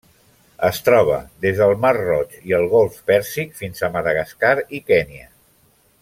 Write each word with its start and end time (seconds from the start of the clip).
Es 0.69 0.77
troba 0.87 1.17
des 1.45 1.59
del 1.59 1.73
Mar 1.83 1.91
Roig 1.99 2.33
i 2.51 2.55
el 2.61 2.65
Golf 2.73 2.97
Pèrsic 3.11 3.53
fins 3.63 3.85
a 3.85 3.91
Madagascar 3.97 4.55
i 4.79 4.85
Kenya. 4.93 5.29